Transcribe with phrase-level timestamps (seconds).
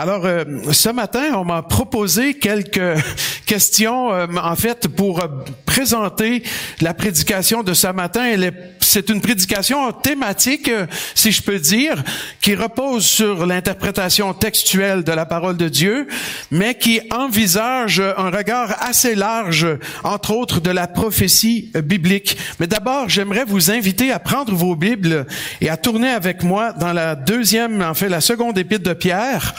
[0.00, 3.02] Alors, euh, ce matin, on m'a proposé quelques
[3.46, 5.26] questions, euh, en fait, pour euh,
[5.66, 6.44] présenter
[6.80, 8.32] la prédication de ce matin.
[8.78, 10.70] C'est une prédication thématique,
[11.16, 12.04] si je peux dire,
[12.40, 16.06] qui repose sur l'interprétation textuelle de la parole de Dieu,
[16.52, 19.66] mais qui envisage un regard assez large,
[20.04, 22.36] entre autres, de la prophétie biblique.
[22.60, 25.26] Mais d'abord, j'aimerais vous inviter à prendre vos Bibles
[25.60, 29.54] et à tourner avec moi dans la deuxième, en fait, la seconde épître de Pierre.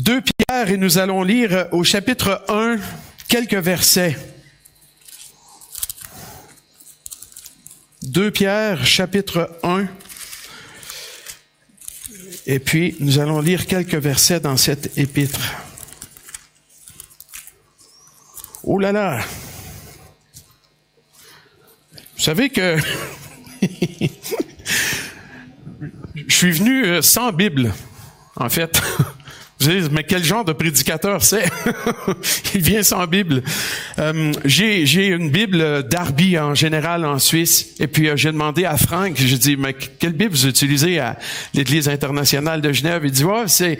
[0.00, 2.78] Deux Pierre et nous allons lire au chapitre 1
[3.28, 4.16] quelques versets.
[8.00, 9.88] Deux Pierre, chapitre 1.
[12.46, 15.52] Et puis, nous allons lire quelques versets dans cette épître.
[18.62, 19.20] Oh là là!
[22.16, 22.78] Vous savez que
[26.26, 27.74] je suis venu euh, sans Bible,
[28.36, 28.80] en fait.
[29.90, 31.44] mais quel genre de prédicateur c'est?
[32.54, 33.42] Il vient sans Bible.
[33.98, 38.64] Euh, j'ai j'ai une Bible Darby en général en Suisse, et puis euh, j'ai demandé
[38.64, 41.18] à Franck, j'ai dit mais quelle Bible vous utilisez à
[41.54, 43.02] l'Église internationale de Genève?
[43.04, 43.78] Il dit ouais c'est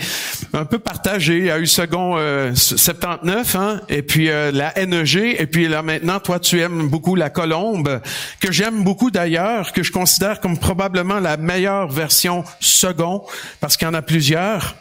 [0.52, 1.38] un peu partagé.
[1.38, 2.16] Il y a eu second
[2.54, 7.14] 79, hein, et puis euh, la NEG, et puis là maintenant toi tu aimes beaucoup
[7.14, 8.00] la Colombe,
[8.40, 13.24] que j'aime beaucoup d'ailleurs, que je considère comme probablement la meilleure version second
[13.60, 14.76] parce qu'il y en a plusieurs.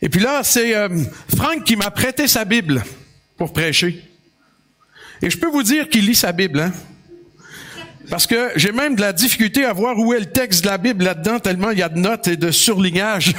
[0.00, 0.88] Et puis là, c'est euh,
[1.36, 2.84] Franck qui m'a prêté sa Bible
[3.36, 4.02] pour prêcher.
[5.20, 6.72] Et je peux vous dire qu'il lit sa Bible, hein?
[8.10, 10.78] Parce que j'ai même de la difficulté à voir où est le texte de la
[10.78, 13.34] Bible là-dedans, tellement il y a de notes et de surlignage.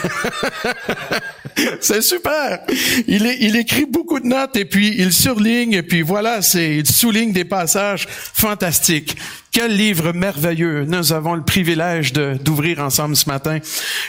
[1.81, 2.59] c'est super.
[3.07, 6.87] Il, il, écrit beaucoup de notes et puis il surligne et puis voilà, c'est, il
[6.87, 9.17] souligne des passages fantastiques.
[9.51, 13.59] Quel livre merveilleux nous avons le privilège d'ouvrir ensemble ce matin.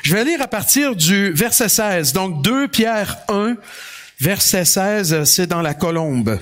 [0.02, 2.12] Je vais lire à partir du verset 16.
[2.12, 3.56] Donc 2 Pierre 1,
[4.20, 6.38] verset 16, c'est dans la colombe.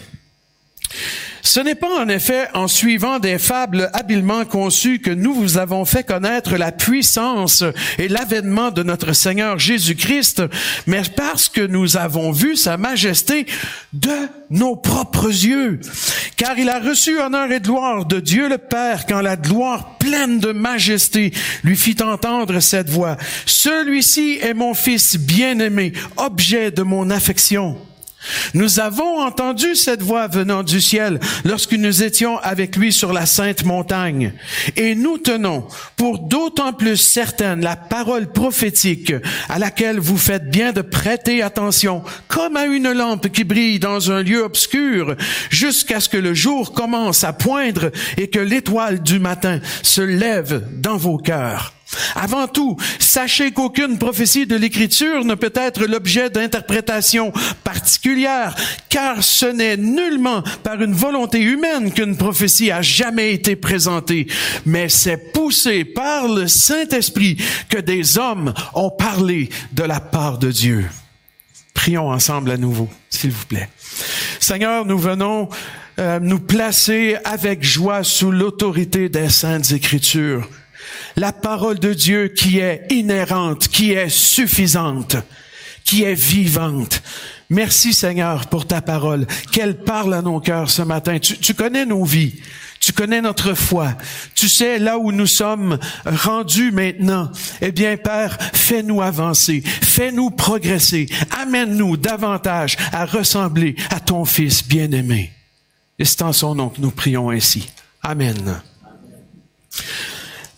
[1.48, 5.86] Ce n'est pas en effet en suivant des fables habilement conçues que nous vous avons
[5.86, 7.64] fait connaître la puissance
[7.96, 10.42] et l'avènement de notre Seigneur Jésus-Christ,
[10.86, 13.46] mais parce que nous avons vu sa majesté
[13.94, 15.80] de nos propres yeux.
[16.36, 20.40] Car il a reçu honneur et gloire de Dieu le Père quand la gloire pleine
[20.40, 21.32] de majesté
[21.64, 23.16] lui fit entendre cette voix.
[23.46, 27.78] Celui-ci est mon fils bien-aimé, objet de mon affection.
[28.54, 33.26] Nous avons entendu cette voix venant du ciel lorsque nous étions avec lui sur la
[33.26, 34.32] sainte montagne.
[34.76, 39.12] Et nous tenons pour d'autant plus certaine la parole prophétique
[39.48, 44.10] à laquelle vous faites bien de prêter attention, comme à une lampe qui brille dans
[44.10, 45.14] un lieu obscur,
[45.50, 50.66] jusqu'à ce que le jour commence à poindre et que l'étoile du matin se lève
[50.72, 51.77] dans vos cœurs.
[52.14, 57.32] Avant tout, sachez qu'aucune prophétie de l'Écriture ne peut être l'objet d'interprétation
[57.64, 58.54] particulière,
[58.88, 64.26] car ce n'est nullement par une volonté humaine qu'une prophétie a jamais été présentée,
[64.66, 67.38] mais c'est poussé par le Saint-Esprit
[67.68, 70.86] que des hommes ont parlé de la part de Dieu.
[71.72, 73.68] Prions ensemble à nouveau, s'il vous plaît.
[74.40, 75.48] Seigneur, nous venons
[75.98, 80.48] euh, nous placer avec joie sous l'autorité des saintes Écritures
[81.18, 85.16] la parole de Dieu qui est inhérente, qui est suffisante,
[85.84, 87.02] qui est vivante.
[87.50, 91.18] Merci Seigneur pour ta parole, qu'elle parle à nos cœurs ce matin.
[91.18, 92.34] Tu, connais nos vies,
[92.78, 93.94] tu connais notre foi,
[94.34, 97.32] tu sais là où nous sommes rendus maintenant.
[97.60, 101.06] Eh bien Père, fais-nous avancer, fais-nous progresser,
[101.40, 105.32] amène-nous davantage à ressembler à ton Fils bien-aimé.
[105.98, 107.68] Et c'est en son nom que nous prions ainsi.
[108.02, 108.60] Amen.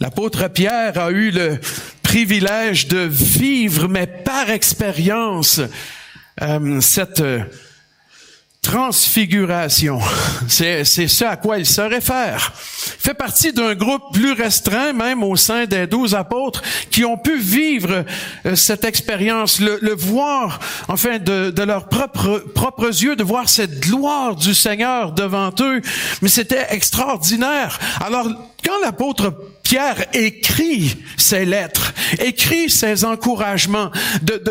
[0.00, 1.58] L'apôtre Pierre a eu le
[2.02, 5.60] privilège de vivre, mais par expérience,
[6.40, 7.22] euh, cette
[8.62, 10.00] transfiguration.
[10.48, 12.52] C'est, c'est ce à quoi il se réfère.
[12.98, 17.16] Il fait partie d'un groupe plus restreint, même au sein des douze apôtres, qui ont
[17.16, 18.04] pu vivre
[18.46, 23.48] euh, cette expérience, le, le, voir, enfin, de, de leurs propres, propres yeux, de voir
[23.48, 25.82] cette gloire du Seigneur devant eux.
[26.22, 27.78] Mais c'était extraordinaire.
[28.00, 28.28] Alors,
[28.64, 29.34] quand l'apôtre
[29.70, 33.92] Pierre écrit ses lettres, écrit ses encouragements,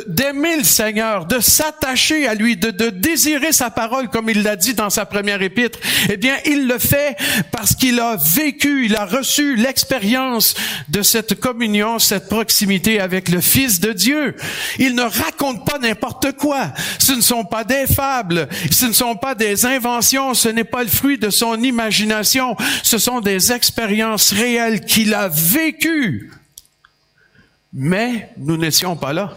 [0.07, 4.55] d'aimer le Seigneur, de s'attacher à lui, de, de désirer sa parole comme il l'a
[4.55, 5.77] dit dans sa première épître,
[6.09, 7.17] eh bien, il le fait
[7.51, 10.53] parce qu'il a vécu, il a reçu l'expérience
[10.87, 14.37] de cette communion, cette proximité avec le Fils de Dieu.
[14.77, 16.71] Il ne raconte pas n'importe quoi.
[16.97, 20.83] Ce ne sont pas des fables, ce ne sont pas des inventions, ce n'est pas
[20.83, 26.31] le fruit de son imagination, ce sont des expériences réelles qu'il il a vécu.
[27.73, 29.35] Mais nous n'étions pas là.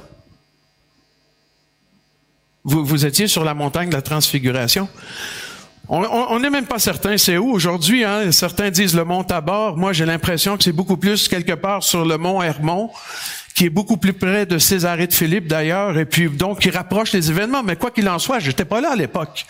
[2.65, 4.89] Vous, étiez sur la montagne de la transfiguration.
[5.89, 8.05] On n'est même pas certain c'est où aujourd'hui.
[8.05, 8.31] Hein?
[8.31, 9.77] Certains disent le mont Tabor.
[9.77, 12.91] Moi, j'ai l'impression que c'est beaucoup plus quelque part sur le mont Hermon,
[13.55, 17.13] qui est beaucoup plus près de Césarée de Philippe d'ailleurs, et puis donc qui rapproche
[17.13, 17.63] les événements.
[17.63, 19.45] Mais quoi qu'il en soit, j'étais pas là à l'époque.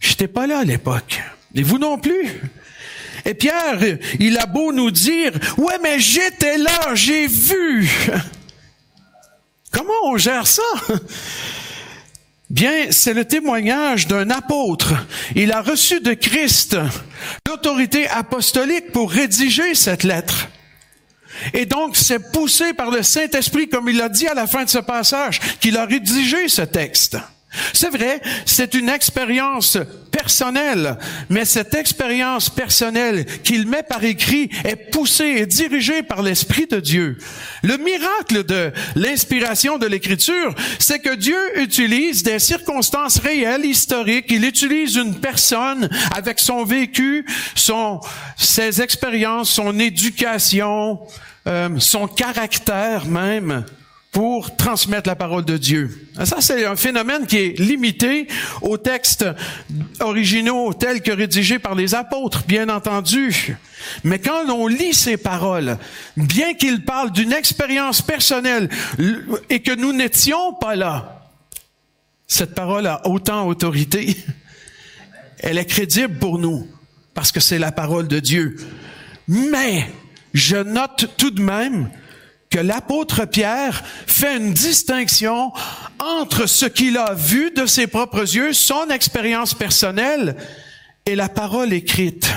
[0.00, 1.22] J'étais pas là à l'époque.
[1.54, 2.42] Et vous non plus.
[3.24, 3.78] Et Pierre,
[4.18, 7.88] il a beau nous dire, ouais, mais j'étais là, j'ai vu.
[9.72, 10.62] Comment on gère ça?
[12.50, 14.94] Bien, c'est le témoignage d'un apôtre.
[15.36, 16.76] Il a reçu de Christ
[17.46, 20.48] l'autorité apostolique pour rédiger cette lettre.
[21.54, 24.68] Et donc, c'est poussé par le Saint-Esprit, comme il l'a dit à la fin de
[24.68, 27.16] ce passage, qu'il a rédigé ce texte.
[27.72, 29.76] C'est vrai, c'est une expérience
[30.12, 30.96] personnelle,
[31.28, 36.78] mais cette expérience personnelle qu'il met par écrit est poussée et dirigée par l'Esprit de
[36.78, 37.18] Dieu.
[37.62, 44.26] Le miracle de l'inspiration de l'Écriture, c'est que Dieu utilise des circonstances réelles, historiques.
[44.28, 47.24] Il utilise une personne avec son vécu,
[47.54, 48.00] son,
[48.36, 51.00] ses expériences, son éducation,
[51.46, 53.64] euh, son caractère même,
[54.10, 56.08] pour transmettre la parole de Dieu.
[56.24, 58.26] Ça, c'est un phénomène qui est limité
[58.60, 59.24] aux textes
[60.00, 63.56] originaux tels que rédigés par les apôtres, bien entendu.
[64.02, 65.78] Mais quand on lit ces paroles,
[66.16, 68.68] bien qu'ils parlent d'une expérience personnelle
[69.48, 71.28] et que nous n'étions pas là,
[72.26, 74.16] cette parole a autant autorité.
[75.38, 76.68] Elle est crédible pour nous
[77.14, 78.56] parce que c'est la parole de Dieu.
[79.28, 79.86] Mais
[80.34, 81.90] je note tout de même
[82.50, 85.52] que l'apôtre Pierre fait une distinction
[86.00, 90.36] entre ce qu'il a vu de ses propres yeux, son expérience personnelle,
[91.06, 92.28] et la parole écrite.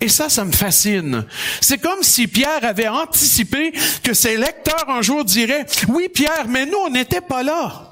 [0.00, 1.26] Et ça, ça me fascine.
[1.60, 3.72] C'est comme si Pierre avait anticipé
[4.02, 7.89] que ses lecteurs un jour diraient, oui Pierre, mais nous, on n'était pas là.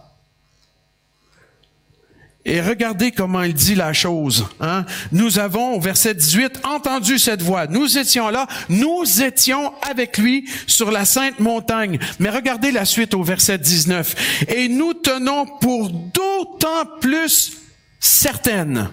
[2.50, 4.46] Et regardez comment il dit la chose.
[4.58, 4.86] Hein?
[5.12, 7.66] Nous avons, au verset 18, entendu cette voix.
[7.66, 11.98] Nous étions là, nous étions avec lui sur la sainte montagne.
[12.18, 14.46] Mais regardez la suite au verset 19.
[14.48, 17.58] Et nous tenons pour d'autant plus
[18.00, 18.88] certaines.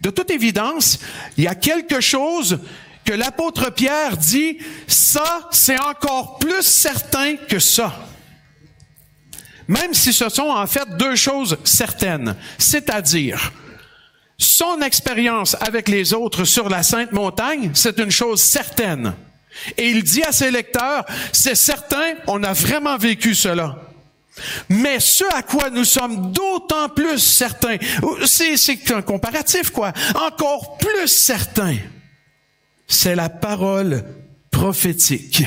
[0.00, 0.98] De toute évidence,
[1.36, 2.58] il y a quelque chose
[3.04, 4.58] que l'apôtre Pierre dit,
[4.88, 8.05] ça, c'est encore plus certain que ça.
[9.68, 13.52] Même si ce sont en fait deux choses certaines, c'est-à-dire
[14.38, 19.14] son expérience avec les autres sur la Sainte Montagne, c'est une chose certaine.
[19.78, 23.78] Et il dit à ses lecteurs, c'est certain, on a vraiment vécu cela.
[24.68, 27.78] Mais ce à quoi nous sommes d'autant plus certains,
[28.26, 31.76] c'est un comparatif quoi, encore plus certain,
[32.86, 34.04] c'est la parole
[34.50, 35.42] prophétique.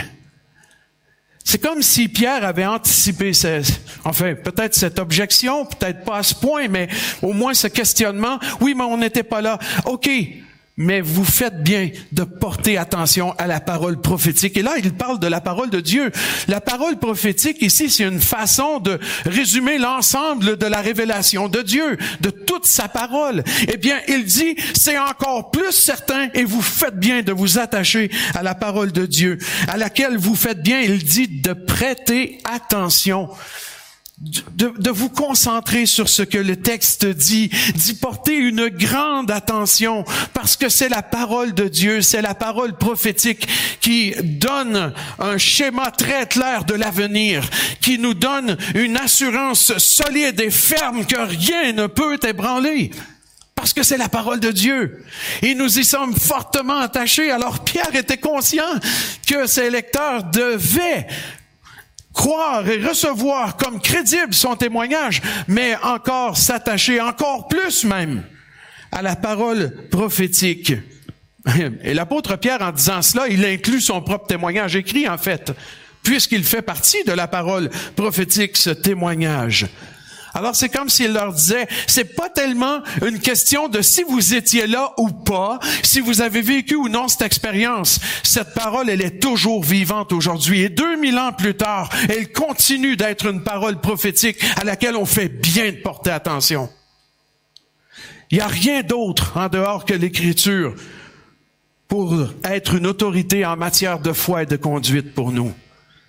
[1.49, 3.63] C'est comme si Pierre avait anticipé, ce,
[4.03, 6.87] enfin peut-être cette objection, peut-être pas à ce point, mais
[7.23, 8.37] au moins ce questionnement.
[8.61, 9.57] Oui, mais on n'était pas là.
[9.85, 10.07] OK,
[10.79, 14.57] mais vous faites bien de porter attention à la parole prophétique.
[14.57, 16.09] Et là, il parle de la parole de Dieu.
[16.47, 21.97] La parole prophétique, ici, c'est une façon de résumer l'ensemble de la révélation de Dieu,
[22.21, 23.43] de toute sa parole.
[23.67, 28.09] Eh bien, il dit, c'est encore plus certain et vous faites bien de vous attacher
[28.33, 29.37] à la parole de Dieu,
[29.67, 33.29] à laquelle vous faites bien, il dit, de prêter attention
[34.21, 40.57] de, vous concentrer sur ce que le texte dit, d'y porter une grande attention, parce
[40.57, 43.47] que c'est la parole de Dieu, c'est la parole prophétique
[43.79, 47.49] qui donne un schéma très clair de l'avenir,
[47.79, 52.91] qui nous donne une assurance solide et ferme que rien ne peut ébranler.
[53.55, 55.03] Parce que c'est la parole de Dieu.
[55.41, 57.29] Et nous y sommes fortement attachés.
[57.29, 58.63] Alors Pierre était conscient
[59.27, 61.07] que ses lecteurs devaient
[62.13, 68.23] croire et recevoir comme crédible son témoignage, mais encore s'attacher, encore plus même,
[68.91, 70.73] à la parole prophétique.
[71.83, 75.51] Et l'apôtre Pierre, en disant cela, il inclut son propre témoignage écrit, en fait,
[76.03, 79.67] puisqu'il fait partie de la parole prophétique, ce témoignage.
[80.33, 84.67] Alors c'est comme s'il leur disait, c'est pas tellement une question de si vous étiez
[84.67, 87.99] là ou pas, si vous avez vécu ou non cette expérience.
[88.23, 90.61] Cette parole, elle est toujours vivante aujourd'hui.
[90.61, 95.29] Et 2000 ans plus tard, elle continue d'être une parole prophétique à laquelle on fait
[95.29, 96.69] bien de porter attention.
[98.31, 100.75] Il n'y a rien d'autre en dehors que l'écriture
[101.87, 105.51] pour être une autorité en matière de foi et de conduite pour nous.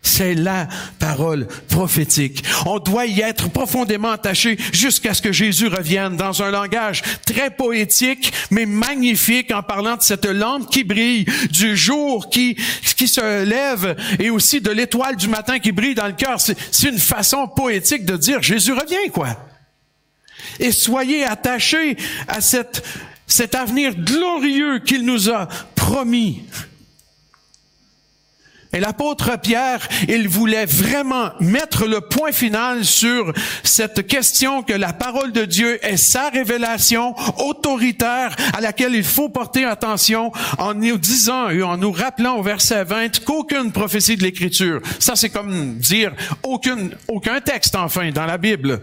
[0.03, 0.67] C'est la
[0.99, 2.43] parole prophétique.
[2.65, 7.51] On doit y être profondément attaché jusqu'à ce que Jésus revienne dans un langage très
[7.51, 12.57] poétique, mais magnifique en parlant de cette lampe qui brille, du jour qui,
[12.97, 16.41] qui se lève et aussi de l'étoile du matin qui brille dans le cœur.
[16.41, 19.29] C'est une façon poétique de dire Jésus revient, quoi.
[20.59, 22.83] Et soyez attachés à cette,
[23.27, 26.43] cet avenir glorieux qu'il nous a promis.
[28.73, 33.33] Et l'apôtre Pierre, il voulait vraiment mettre le point final sur
[33.65, 39.29] cette question que la parole de Dieu est sa révélation autoritaire à laquelle il faut
[39.29, 44.23] porter attention en nous disant et en nous rappelant au verset 20 qu'aucune prophétie de
[44.23, 46.13] l'écriture, ça c'est comme dire
[46.45, 48.81] aucune, aucun texte enfin dans la Bible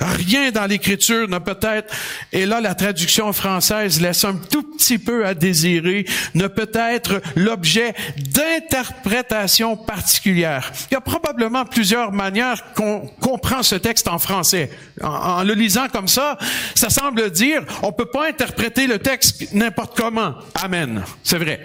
[0.00, 1.94] Rien dans l'écriture ne peut être,
[2.32, 7.22] et là la traduction française laisse un tout petit peu à désirer, ne peut être
[7.34, 10.70] l'objet d'interprétation particulière.
[10.90, 14.70] Il y a probablement plusieurs manières qu'on comprend ce texte en français.
[15.02, 16.38] En, le lisant comme ça,
[16.74, 20.34] ça semble dire, on peut pas interpréter le texte n'importe comment.
[20.54, 21.02] Amen.
[21.22, 21.64] C'est vrai.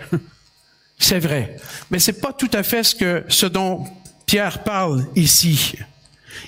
[0.98, 1.58] C'est vrai.
[1.90, 3.86] Mais c'est pas tout à fait ce que, ce dont
[4.26, 5.76] Pierre parle ici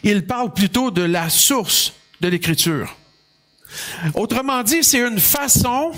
[0.04, 2.96] il parle plutôt de la source de l'écriture.
[4.14, 5.92] Autrement dit, c'est une façon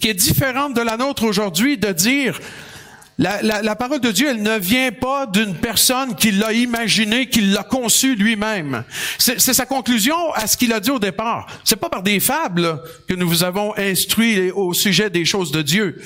[0.00, 2.38] qui est différente de la nôtre aujourd'hui de dire
[3.18, 7.40] la, la, parole de Dieu, elle ne vient pas d'une personne qui l'a imaginé, qui
[7.40, 8.84] l'a conçu lui-même.
[9.16, 11.46] C'est sa conclusion à ce qu'il a dit au départ.
[11.64, 15.62] C'est pas par des fables que nous vous avons instruit au sujet des choses de
[15.62, 16.02] Dieu.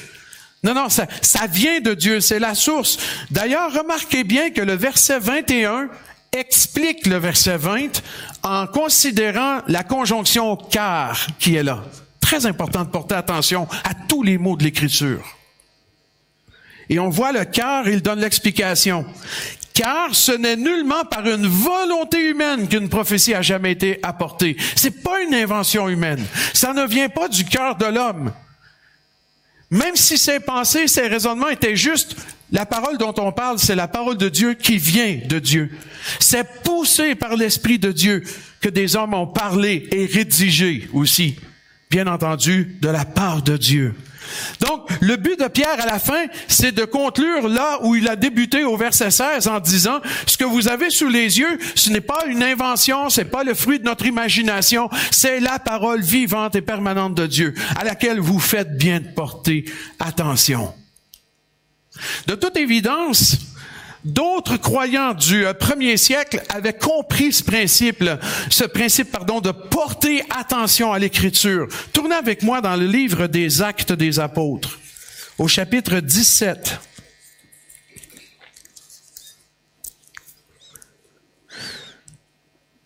[0.62, 1.07] Non, non, ça
[1.50, 2.99] vient de Dieu, c'est la source.
[3.31, 5.88] D'ailleurs, remarquez bien que le verset 21
[6.33, 8.03] explique le verset 20
[8.43, 11.83] en considérant la conjonction car qui est là.
[12.21, 15.25] Très important de porter attention à tous les mots de l'écriture.
[16.89, 19.05] Et on voit le car, il donne l'explication.
[19.75, 24.57] Car ce n'est nullement par une volonté humaine qu'une prophétie a jamais été apportée.
[24.75, 26.25] C'est pas une invention humaine.
[26.53, 28.33] Ça ne vient pas du cœur de l'homme.
[29.71, 32.17] Même si ses pensées, ses raisonnements étaient justes,
[32.50, 35.71] la parole dont on parle, c'est la parole de Dieu qui vient de Dieu.
[36.19, 38.25] C'est poussé par l'Esprit de Dieu
[38.61, 41.37] que des hommes ont parlé et rédigé aussi,
[41.91, 43.95] bien entendu, de la part de Dieu.
[44.61, 48.17] Donc, le but de Pierre à la fin, c'est de conclure là où il a
[48.17, 52.01] débuté au verset 16 en disant, ce que vous avez sous les yeux, ce n'est
[52.01, 56.63] pas une invention, c'est pas le fruit de notre imagination, c'est la parole vivante et
[56.63, 59.65] permanente de Dieu, à laquelle vous faites bien de porter
[59.99, 60.73] attention.
[62.27, 63.37] De toute évidence,
[64.04, 68.04] D'autres croyants du euh, premier siècle avaient compris ce principe,
[68.49, 71.69] ce principe, pardon, de porter attention à l'écriture.
[71.92, 74.78] Tournez avec moi dans le livre des Actes des Apôtres,
[75.38, 76.80] au chapitre 17.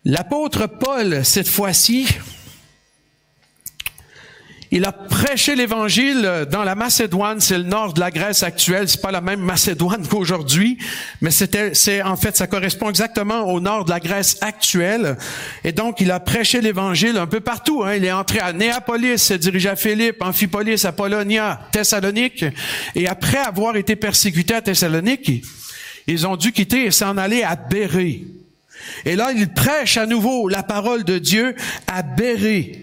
[0.03, 2.07] L'apôtre Paul, cette fois-ci,
[4.75, 8.99] il a prêché l'évangile dans la Macédoine, c'est le nord de la Grèce actuelle, c'est
[8.99, 10.77] pas la même Macédoine qu'aujourd'hui,
[11.21, 15.15] mais c'était, c'est, en fait, ça correspond exactement au nord de la Grèce actuelle.
[15.63, 17.95] Et donc, il a prêché l'évangile un peu partout, hein.
[17.95, 22.43] Il est entré à Néapolis, s'est dirigé à Philippe, Amphipolis, Apollonia, Thessalonique.
[22.95, 25.41] Et après avoir été persécuté à Thessalonique,
[26.05, 28.25] ils ont dû quitter et s'en aller à Bérée.
[29.05, 31.55] Et là, il prêche à nouveau la parole de Dieu
[31.87, 32.81] à Bérée.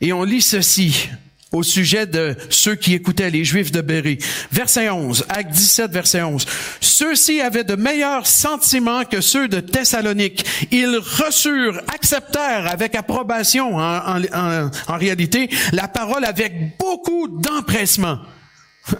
[0.00, 1.08] Et on lit ceci
[1.54, 4.18] au sujet de ceux qui écoutaient les Juifs de Béry.
[4.50, 6.44] Verset 11, acte 17, verset 11.
[6.80, 10.44] Ceux-ci avaient de meilleurs sentiments que ceux de Thessalonique.
[10.72, 14.20] Ils reçurent, acceptèrent avec approbation en,
[14.88, 18.18] réalité la parole avec beaucoup d'empressement.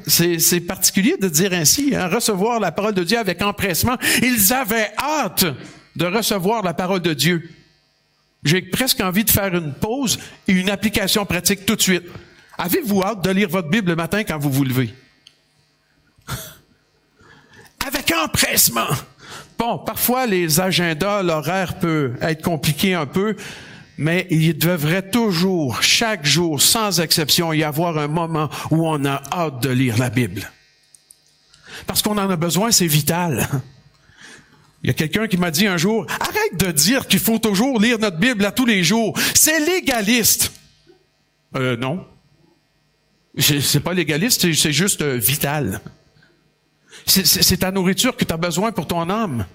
[0.06, 3.96] C'est particulier de dire ainsi, hein, recevoir la parole de Dieu avec empressement.
[4.22, 5.44] Ils avaient hâte
[5.96, 7.50] de recevoir la parole de Dieu.
[8.44, 12.04] J'ai presque envie de faire une pause et une application pratique tout de suite.
[12.58, 14.94] Avez-vous hâte de lire votre Bible le matin quand vous vous levez?
[17.86, 18.88] Avec empressement.
[19.58, 23.36] Bon, parfois les agendas, l'horaire peut être compliqué un peu,
[23.98, 29.22] mais il devrait toujours, chaque jour, sans exception, y avoir un moment où on a
[29.32, 30.50] hâte de lire la Bible.
[31.86, 33.48] Parce qu'on en a besoin, c'est vital.
[34.82, 37.80] Il y a quelqu'un qui m'a dit un jour, arrête de dire qu'il faut toujours
[37.80, 39.18] lire notre Bible à tous les jours.
[39.34, 40.52] C'est légaliste.
[41.56, 42.04] Euh, non.
[43.36, 45.80] C'est pas légaliste, c'est juste euh, vital.
[47.06, 49.46] C'est ta nourriture que tu as besoin pour ton âme.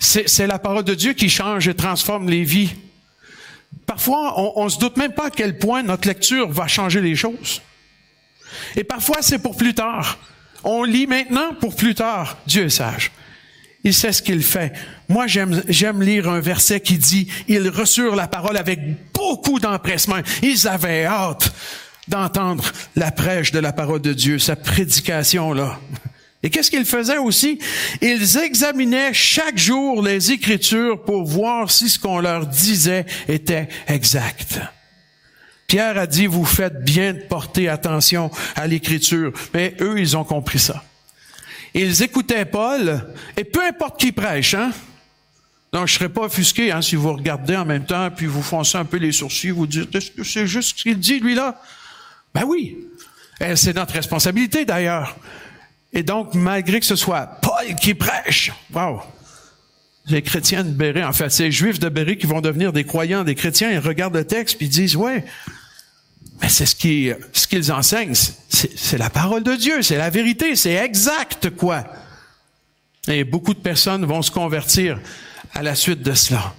[0.00, 2.70] C'est la parole de Dieu qui change et transforme les vies.
[3.86, 7.14] Parfois, on, on se doute même pas à quel point notre lecture va changer les
[7.14, 7.60] choses.
[8.76, 10.18] Et parfois, c'est pour plus tard.
[10.64, 12.38] On lit maintenant pour plus tard.
[12.46, 13.12] Dieu est sage.
[13.84, 14.72] il sait ce qu'il fait.
[15.08, 18.80] Moi, j'aime, j'aime lire un verset qui dit, ils reçurent la parole avec
[19.12, 20.18] beaucoup d'empressement.
[20.42, 21.52] Ils avaient hâte
[22.08, 25.78] d'entendre la prêche de la parole de Dieu, sa prédication, là.
[26.42, 27.58] Et qu'est-ce qu'ils faisaient aussi?
[28.00, 34.60] Ils examinaient chaque jour les Écritures pour voir si ce qu'on leur disait était exact.
[35.66, 39.32] Pierre a dit, vous faites bien de porter attention à l'Écriture.
[39.52, 40.82] Mais eux, ils ont compris ça.
[41.74, 43.04] Ils écoutaient Paul,
[43.36, 44.72] et peu importe qui prêche, hein?
[45.72, 48.78] Non, je serais pas offusqué hein, si vous regardez en même temps, puis vous foncez
[48.78, 51.60] un peu les sourcils, vous dites, est-ce que c'est juste ce qu'il dit, lui-là?
[52.34, 52.76] Ben oui.
[53.54, 55.16] C'est notre responsabilité, d'ailleurs.
[55.92, 59.00] Et donc, malgré que ce soit Paul qui prêche, wow,
[60.06, 62.84] les chrétiens de Béret, en fait, c'est les juifs de Béret qui vont devenir des
[62.84, 65.24] croyants, des chrétiens, ils regardent le texte puis ils disent, ouais,
[66.40, 68.14] mais c'est ce qu'ils enseignent,
[68.48, 71.84] c'est la parole de Dieu, c'est la vérité, c'est exact, quoi.
[73.06, 75.00] Et beaucoup de personnes vont se convertir
[75.54, 76.54] à la suite de cela.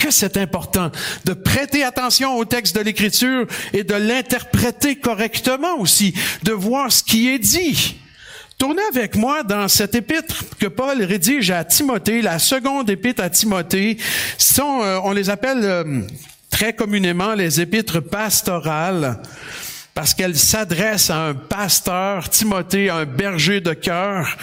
[0.00, 0.90] Que c'est important
[1.26, 7.02] de prêter attention au texte de l'Écriture et de l'interpréter correctement aussi, de voir ce
[7.02, 7.96] qui est dit.
[8.56, 13.28] Tournez avec moi dans cette épître que Paul rédige à Timothée, la seconde épître à
[13.28, 13.98] Timothée.
[14.38, 16.00] Sont, euh, on les appelle euh,
[16.50, 19.20] très communément les épîtres pastorales
[19.94, 24.36] parce qu'elles s'adressent à un pasteur, Timothée, un berger de cœur,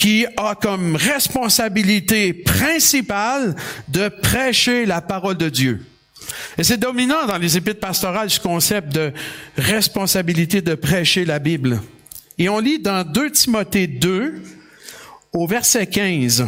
[0.00, 3.54] qui a comme responsabilité principale
[3.88, 5.84] de prêcher la parole de Dieu.
[6.56, 9.12] Et c'est dominant dans les épîtres pastorales ce concept de
[9.58, 11.82] responsabilité de prêcher la Bible.
[12.38, 14.42] Et on lit dans 2 Timothée 2,
[15.34, 16.46] au verset 15.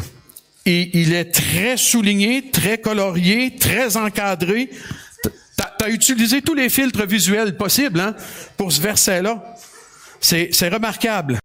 [0.64, 4.70] Et il est très souligné, très colorié, très encadré.
[5.22, 8.14] Tu as utilisé tous les filtres visuels possibles hein,
[8.56, 9.56] pour ce verset-là.
[10.20, 11.41] C'est remarquable.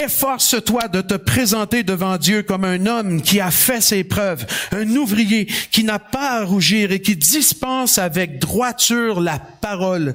[0.00, 4.88] Efforce-toi de te présenter devant Dieu comme un homme qui a fait ses preuves, un
[4.96, 10.14] ouvrier qui n'a pas à rougir et qui dispense avec droiture la parole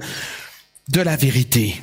[0.90, 1.82] de la vérité.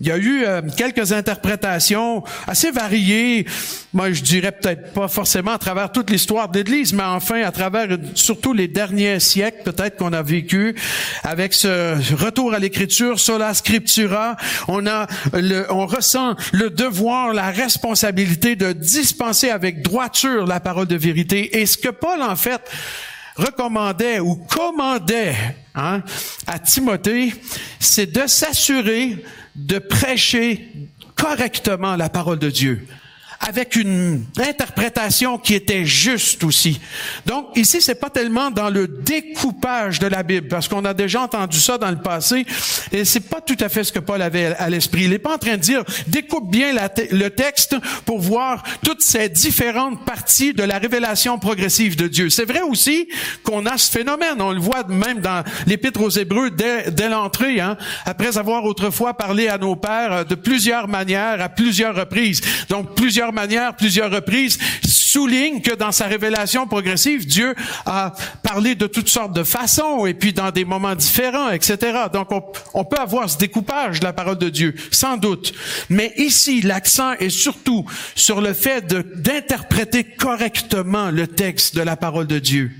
[0.00, 3.46] Il y a eu euh, quelques interprétations assez variées.
[3.92, 7.50] Moi, je dirais peut-être pas forcément à travers toute l'histoire de l'Église, mais enfin à
[7.50, 10.76] travers surtout les derniers siècles, peut-être qu'on a vécu
[11.24, 14.36] avec ce retour à l'Écriture, la scriptura.
[14.68, 20.86] On a, le, on ressent le devoir, la responsabilité de dispenser avec droiture la parole
[20.86, 21.58] de vérité.
[21.58, 22.60] Et ce que Paul en fait
[23.34, 25.34] recommandait ou commandait
[25.74, 26.02] hein,
[26.46, 27.32] à Timothée,
[27.80, 29.24] c'est de s'assurer
[29.58, 30.68] de prêcher
[31.16, 32.86] correctement la parole de Dieu
[33.40, 36.80] avec une interprétation qui était juste aussi.
[37.26, 41.22] Donc ici, c'est pas tellement dans le découpage de la Bible, parce qu'on a déjà
[41.22, 42.44] entendu ça dans le passé,
[42.92, 45.04] et c'est pas tout à fait ce que Paul avait à l'esprit.
[45.04, 49.28] Il n'est pas en train de dire découpe bien le texte pour voir toutes ces
[49.28, 52.30] différentes parties de la révélation progressive de Dieu.
[52.30, 53.08] C'est vrai aussi
[53.42, 54.40] qu'on a ce phénomène.
[54.40, 59.48] On le voit même dans l'Épître aux Hébreux dès, l'entrée, hein, après avoir autrefois parlé
[59.48, 62.40] à nos pères de plusieurs manières, à plusieurs reprises.
[62.68, 67.54] Donc plusieurs manières, plusieurs reprises, souligne que dans sa révélation progressive, Dieu
[67.86, 68.12] a
[68.42, 72.06] parlé de toutes sortes de façons et puis dans des moments différents, etc.
[72.12, 72.42] Donc on,
[72.74, 75.54] on peut avoir ce découpage de la parole de Dieu, sans doute.
[75.88, 82.26] Mais ici, l'accent est surtout sur le fait d'interpréter correctement le texte de la parole
[82.26, 82.72] de Dieu,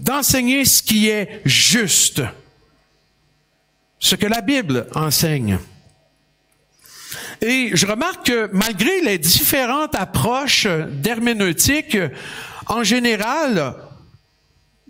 [0.00, 2.22] d'enseigner ce qui est juste,
[3.98, 5.58] ce que la Bible enseigne.
[7.40, 11.96] Et je remarque que malgré les différentes approches d'herméneutique,
[12.66, 13.74] en général,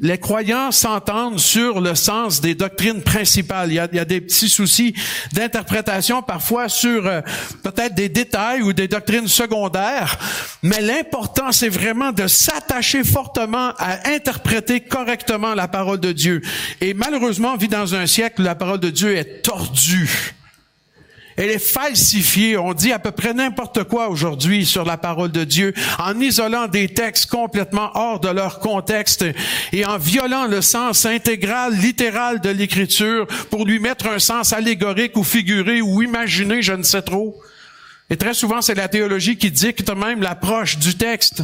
[0.00, 3.70] les croyants s'entendent sur le sens des doctrines principales.
[3.70, 4.94] Il y a, des petits soucis
[5.32, 7.20] d'interprétation parfois sur euh,
[7.62, 10.16] peut-être des détails ou des doctrines secondaires,
[10.62, 16.42] mais l'important c'est vraiment de s'attacher fortement à interpréter correctement la parole de Dieu.
[16.80, 20.34] Et malheureusement, on vit dans un siècle où la parole de Dieu est tordue
[21.38, 22.58] elle est falsifiée.
[22.58, 26.66] On dit à peu près n'importe quoi aujourd'hui sur la parole de Dieu en isolant
[26.66, 29.24] des textes complètement hors de leur contexte
[29.72, 35.16] et en violant le sens intégral, littéral de l'écriture pour lui mettre un sens allégorique
[35.16, 37.40] ou figuré ou imaginé, je ne sais trop.
[38.10, 41.42] Et très souvent, c'est la théologie qui dicte même l'approche du texte.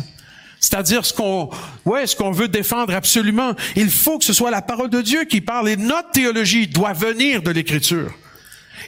[0.58, 1.50] C'est-à-dire ce qu'on,
[1.84, 3.52] ouais, ce qu'on veut défendre absolument.
[3.76, 6.94] Il faut que ce soit la parole de Dieu qui parle et notre théologie doit
[6.94, 8.10] venir de l'écriture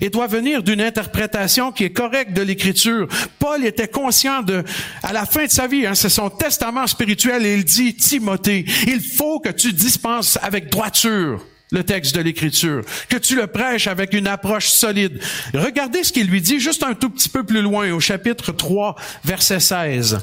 [0.01, 3.09] et doit venir d'une interprétation qui est correcte de l'Écriture.
[3.38, 4.64] Paul était conscient de,
[5.03, 8.64] à la fin de sa vie, hein, c'est son testament spirituel, et il dit, Timothée,
[8.87, 13.88] il faut que tu dispenses avec droiture le texte de l'Écriture, que tu le prêches
[13.88, 15.20] avec une approche solide.
[15.53, 18.94] Regardez ce qu'il lui dit juste un tout petit peu plus loin au chapitre 3,
[19.25, 20.18] verset 16.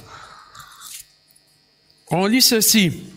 [2.09, 3.12] On lit ceci.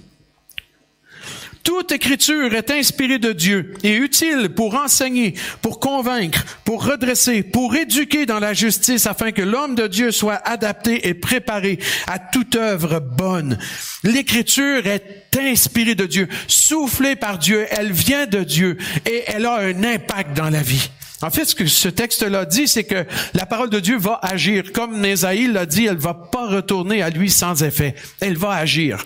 [1.66, 7.74] Toute écriture est inspirée de Dieu et utile pour enseigner, pour convaincre, pour redresser, pour
[7.74, 12.54] éduquer dans la justice afin que l'homme de Dieu soit adapté et préparé à toute
[12.54, 13.58] œuvre bonne.
[14.04, 19.56] L'écriture est inspirée de Dieu, soufflée par Dieu, elle vient de Dieu et elle a
[19.56, 20.88] un impact dans la vie.
[21.22, 24.72] En fait, ce que ce texte-là dit, c'est que la parole de Dieu va agir.
[24.72, 27.94] Comme Nézaïl l'a dit, elle va pas retourner à lui sans effet.
[28.20, 29.04] Elle va agir.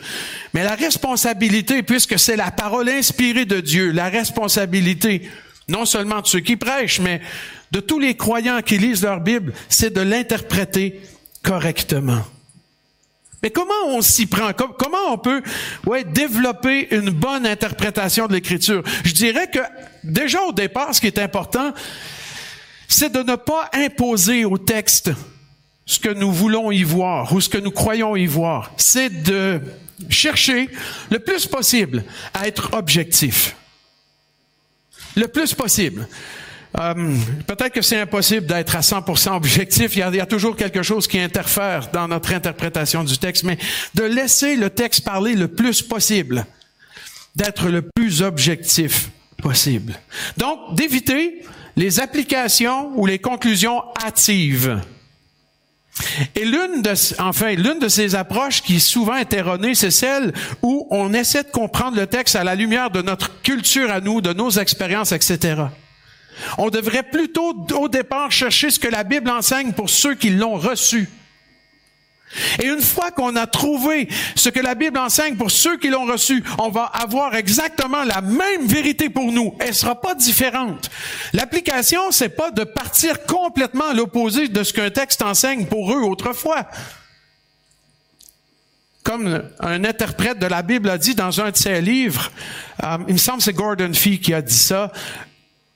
[0.53, 5.31] Mais la responsabilité, puisque c'est la parole inspirée de Dieu, la responsabilité,
[5.69, 7.21] non seulement de ceux qui prêchent, mais
[7.71, 11.01] de tous les croyants qui lisent leur Bible, c'est de l'interpréter
[11.45, 12.25] correctement.
[13.43, 14.53] Mais comment on s'y prend?
[14.53, 15.43] Comment on peut
[15.87, 18.83] ouais, développer une bonne interprétation de l'Écriture?
[19.05, 19.61] Je dirais que
[20.05, 21.73] déjà au départ, ce qui est important,
[22.89, 25.11] c'est de ne pas imposer au texte
[25.87, 28.73] ce que nous voulons y voir ou ce que nous croyons y voir.
[28.77, 29.61] C'est de
[30.09, 30.69] chercher
[31.11, 33.57] le plus possible à être objectif.
[35.17, 36.09] Le plus possible.
[36.79, 39.97] Euh, peut-être que c'est impossible d'être à 100% objectif.
[39.97, 43.19] Il y, a, il y, a, toujours quelque chose qui interfère dans notre interprétation du
[43.19, 43.59] texte, mais
[43.95, 46.47] de laisser le texte parler le plus possible,
[47.35, 49.11] d'être le plus objectif
[49.41, 49.95] possible.
[50.37, 51.43] Donc, d'éviter
[51.77, 54.81] les applications ou les conclusions hâtives.
[56.35, 60.87] Et l'une de, enfin, l'une de ces approches qui souvent est erronée, c'est celle où
[60.91, 64.33] on essaie de comprendre le texte à la lumière de notre culture à nous, de
[64.33, 65.65] nos expériences, etc.
[66.59, 70.57] On devrait plutôt au départ chercher ce que la Bible enseigne pour ceux qui l'ont
[70.57, 71.09] reçu.
[72.61, 76.07] Et une fois qu'on a trouvé ce que la Bible enseigne pour ceux qui l'ont
[76.07, 79.57] reçu, on va avoir exactement la même vérité pour nous.
[79.59, 80.91] Elle sera pas différente.
[81.33, 86.03] L'application, c'est pas de partir complètement à l'opposé de ce qu'un texte enseigne pour eux
[86.03, 86.67] autrefois.
[89.03, 92.31] Comme un interprète de la Bible a dit dans un de ses livres,
[92.85, 94.93] euh, il me semble que c'est Gordon Fee qui a dit ça,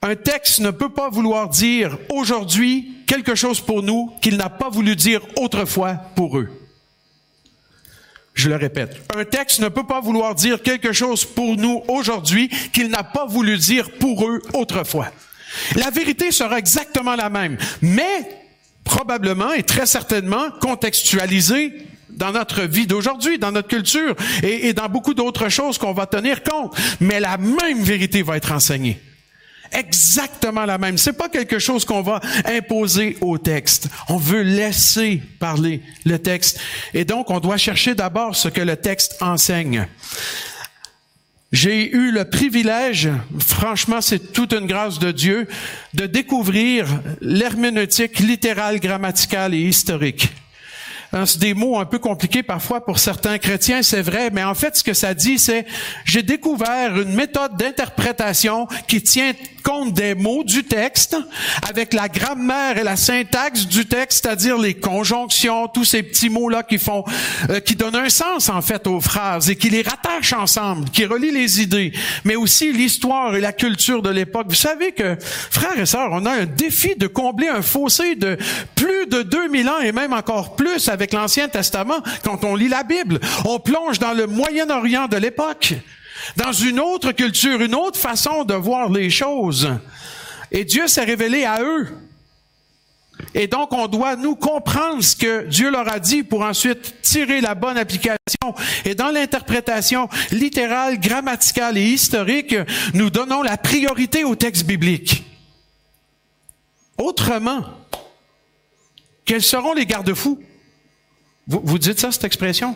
[0.01, 4.69] un texte ne peut pas vouloir dire aujourd'hui quelque chose pour nous qu'il n'a pas
[4.69, 6.49] voulu dire autrefois pour eux.
[8.33, 9.01] Je le répète.
[9.15, 13.25] Un texte ne peut pas vouloir dire quelque chose pour nous aujourd'hui qu'il n'a pas
[13.25, 15.07] voulu dire pour eux autrefois.
[15.75, 18.27] La vérité sera exactement la même, mais
[18.83, 21.73] probablement et très certainement contextualisée
[22.09, 26.43] dans notre vie d'aujourd'hui, dans notre culture et, dans beaucoup d'autres choses qu'on va tenir
[26.43, 26.75] compte.
[26.99, 28.99] Mais la même vérité va être enseignée
[29.71, 30.97] exactement la même.
[30.97, 33.89] C'est pas quelque chose qu'on va imposer au texte.
[34.09, 36.59] On veut laisser parler le texte.
[36.93, 39.87] Et donc, on doit chercher d'abord ce que le texte enseigne.
[41.51, 45.47] J'ai eu le privilège, franchement c'est toute une grâce de Dieu,
[45.93, 46.85] de découvrir
[47.21, 50.33] l'herméneutique littérale, grammaticale et historique.
[51.13, 54.53] Hein, c'est des mots un peu compliqués parfois pour certains chrétiens, c'est vrai, mais en
[54.53, 55.65] fait, ce que ça dit, c'est
[56.03, 59.31] j'ai découvert une méthode d'interprétation qui tient
[59.65, 61.17] compte des mots du texte
[61.67, 66.61] avec la grammaire et la syntaxe du texte, c'est-à-dire les conjonctions, tous ces petits mots-là
[66.61, 67.03] qui font,
[67.49, 71.05] euh, qui donnent un sens en fait aux phrases et qui les rattachent ensemble, qui
[71.05, 71.91] relient les idées,
[72.23, 74.45] mais aussi l'histoire et la culture de l'époque.
[74.49, 78.37] Vous savez que, frères et sœurs, on a un défi de combler un fossé de
[78.75, 82.83] plus de 2000 ans et même encore plus avec l'Ancien Testament quand on lit la
[82.83, 83.19] Bible.
[83.45, 85.73] On plonge dans le Moyen-Orient de l'époque
[86.35, 89.69] dans une autre culture, une autre façon de voir les choses.
[90.51, 91.87] Et Dieu s'est révélé à eux.
[93.33, 97.41] Et donc, on doit nous comprendre ce que Dieu leur a dit pour ensuite tirer
[97.41, 98.55] la bonne application.
[98.83, 102.55] Et dans l'interprétation littérale, grammaticale et historique,
[102.93, 105.23] nous donnons la priorité au texte biblique.
[106.97, 107.63] Autrement,
[109.25, 110.41] quels seront les garde-fous?
[111.47, 112.75] Vous, vous dites ça, cette expression?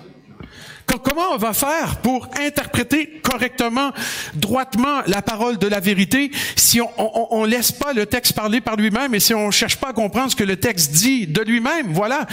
[0.97, 3.91] Comment on va faire pour interpréter correctement,
[4.33, 8.61] droitement la parole de la vérité si on, on, on laisse pas le texte parler
[8.61, 11.41] par lui-même et si on cherche pas à comprendre ce que le texte dit de
[11.41, 11.93] lui-même?
[11.93, 12.25] Voilà.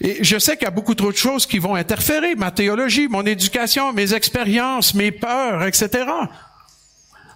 [0.00, 3.06] Et je sais qu'il y a beaucoup trop de choses qui vont interférer, ma théologie,
[3.08, 6.04] mon éducation, mes expériences, mes peurs, etc.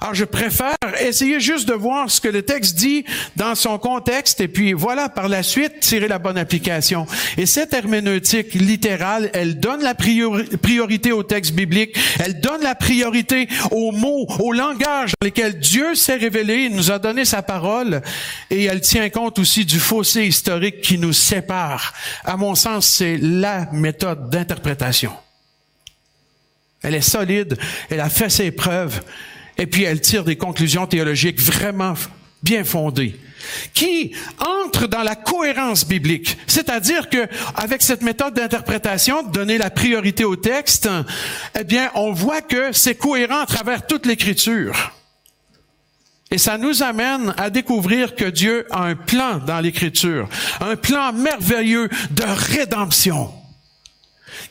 [0.01, 3.05] Alors, je préfère essayer juste de voir ce que le texte dit
[3.37, 7.07] dans son contexte et puis voilà, par la suite, tirer la bonne application.
[7.37, 13.49] Et cette herméneutique littérale, elle donne la priorité au texte biblique, elle donne la priorité
[13.71, 18.03] aux mots, au langage dans lesquels Dieu s'est révélé, il nous a donné sa parole
[18.51, 21.95] et elle tient compte aussi du fossé historique qui nous sépare.
[22.25, 25.13] À mon sens, c'est la méthode d'interprétation.
[26.83, 27.57] Elle est solide,
[27.91, 29.01] elle a fait ses preuves
[29.59, 31.95] et puis elle tire des conclusions théologiques vraiment
[32.43, 33.19] bien fondées
[33.75, 36.37] qui entrent dans la cohérence biblique?
[36.47, 40.89] C'est-à-dire que, avec cette méthode d'interprétation, de donner la priorité au texte,
[41.59, 44.93] eh bien, on voit que c'est cohérent à travers toute l'écriture.
[46.31, 50.29] Et ça nous amène à découvrir que Dieu a un plan dans l'écriture,
[50.61, 53.33] un plan merveilleux de rédemption,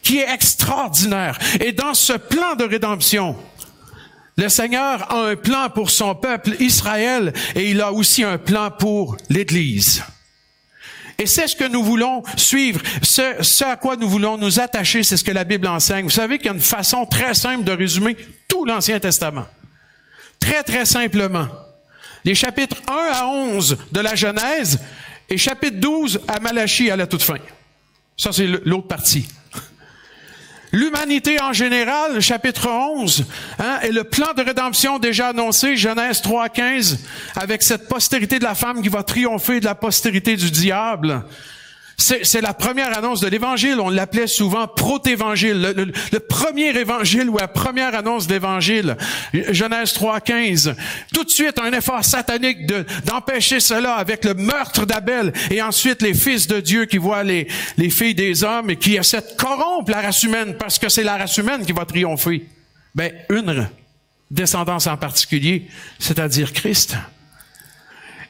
[0.01, 1.37] qui est extraordinaire.
[1.59, 3.35] Et dans ce plan de rédemption,
[4.37, 8.69] le Seigneur a un plan pour son peuple Israël et il a aussi un plan
[8.69, 10.03] pour l'Église.
[11.17, 15.15] Et c'est ce que nous voulons suivre, ce, à quoi nous voulons nous attacher, c'est
[15.15, 16.03] ce que la Bible enseigne.
[16.03, 18.17] Vous savez qu'il y a une façon très simple de résumer
[18.49, 19.45] tout l'Ancien Testament.
[20.39, 21.47] Très, très simplement.
[22.25, 24.79] Les chapitres 1 à 11 de la Genèse
[25.29, 27.37] et chapitre 12 à Malachie à la toute fin.
[28.17, 29.27] Ça, c'est l'autre partie.
[30.71, 33.25] L'humanité en général, chapitre 11,
[33.59, 36.97] hein, et le plan de rédemption déjà annoncé, Genèse 3.15,
[37.35, 41.23] avec cette postérité de la femme qui va triompher de la postérité du diable.
[41.97, 43.79] C'est la première annonce de l'Évangile.
[43.79, 48.97] On l'appelait souvent protévangile, le, le, premier évangile ou la première annonce d'Évangile.
[49.33, 50.75] Genèse 3.15.
[51.13, 52.67] Tout de suite, un effort satanique
[53.05, 57.47] d'empêcher cela avec le meurtre d'Abel et ensuite les fils de Dieu qui voient les,
[57.77, 61.03] les filles des hommes et qui essaient de corrompre la race humaine parce que c'est
[61.03, 62.45] la race humaine qui va triompher.
[62.93, 63.69] Ben, une
[64.29, 65.67] descendance en particulier,
[65.99, 66.97] c'est-à-dire Christ.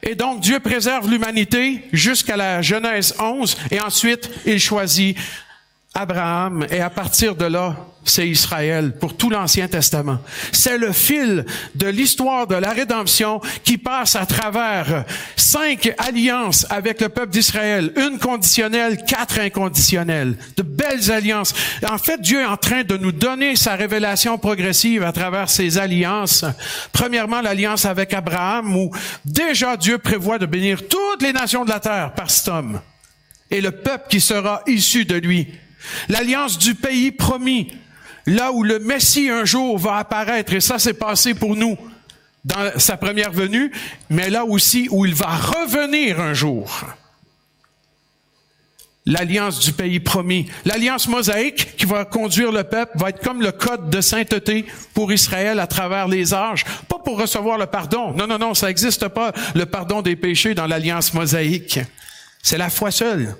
[0.08, 5.18] Et donc Dieu préserve l'humanité jusqu'à la Genèse 11 et ensuite il choisit
[5.94, 10.18] Abraham et à partir de là, c'est Israël pour tout l'Ancien Testament.
[10.52, 15.04] C'est le fil de l'histoire de la rédemption qui passe à travers
[15.36, 21.52] cinq alliances avec le peuple d'Israël, une conditionnelle, quatre inconditionnelles, de belles alliances.
[21.88, 25.78] En fait, Dieu est en train de nous donner sa révélation progressive à travers ces
[25.78, 26.44] alliances.
[26.92, 28.90] Premièrement, l'alliance avec Abraham où
[29.24, 32.80] déjà Dieu prévoit de bénir toutes les nations de la terre par cet homme
[33.50, 35.48] et le peuple qui sera issu de lui
[36.08, 37.72] L'alliance du pays promis,
[38.26, 41.76] là où le Messie un jour va apparaître, et ça s'est passé pour nous
[42.44, 43.72] dans sa première venue,
[44.08, 46.84] mais là aussi où il va revenir un jour.
[49.04, 50.46] L'alliance du pays promis.
[50.64, 55.12] L'alliance mosaïque qui va conduire le peuple va être comme le code de sainteté pour
[55.12, 56.64] Israël à travers les âges.
[56.88, 58.12] Pas pour recevoir le pardon.
[58.12, 61.78] Non, non, non, ça n'existe pas, le pardon des péchés dans l'alliance mosaïque.
[62.42, 63.36] C'est la foi seule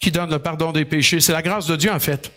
[0.00, 1.20] qui donne le pardon des péchés.
[1.20, 2.32] C'est la grâce de Dieu, en fait.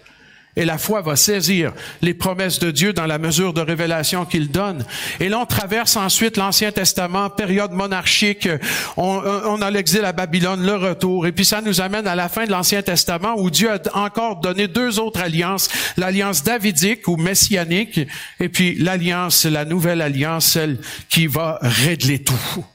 [0.57, 4.49] Et la foi va saisir les promesses de Dieu dans la mesure de révélation qu'il
[4.49, 4.83] donne.
[5.19, 8.49] Et là, on traverse ensuite l'Ancien Testament, période monarchique.
[8.97, 11.27] On, on a l'exil à Babylone, le retour.
[11.27, 14.37] Et puis ça nous amène à la fin de l'Ancien Testament où Dieu a encore
[14.37, 15.69] donné deux autres alliances.
[15.95, 17.99] L'alliance davidique ou messianique
[18.39, 22.65] et puis l'alliance, la nouvelle alliance, celle qui va régler tout.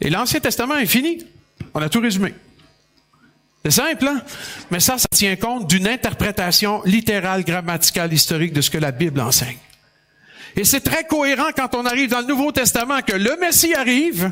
[0.00, 1.24] Et l'Ancien Testament est fini.
[1.74, 2.34] On a tout résumé.
[3.68, 4.22] C'est simple, hein?
[4.70, 9.20] mais ça, ça tient compte d'une interprétation littérale, grammaticale, historique de ce que la Bible
[9.20, 9.58] enseigne.
[10.54, 14.30] Et c'est très cohérent quand on arrive dans le Nouveau Testament que le Messie arrive,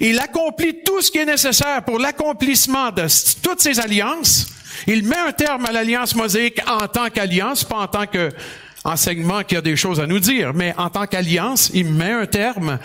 [0.00, 3.06] il accomplit tout ce qui est nécessaire pour l'accomplissement de
[3.42, 4.46] toutes ces alliances.
[4.86, 9.56] Il met un terme à l'alliance mosaïque en tant qu'alliance, pas en tant qu'enseignement qui
[9.56, 12.78] a des choses à nous dire, mais en tant qu'alliance, il met un terme.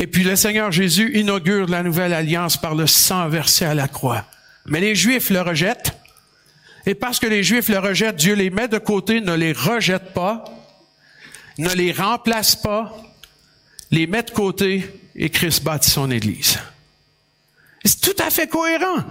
[0.00, 3.86] Et puis le Seigneur Jésus inaugure la nouvelle alliance par le sang versé à la
[3.86, 4.24] croix.
[4.68, 5.92] Mais les Juifs le rejettent.
[6.86, 10.14] Et parce que les Juifs le rejettent, Dieu les met de côté, ne les rejette
[10.14, 10.44] pas,
[11.58, 12.96] ne les remplace pas,
[13.90, 16.58] les met de côté et Christ bâtit son Église.
[17.84, 19.04] C'est tout à fait cohérent.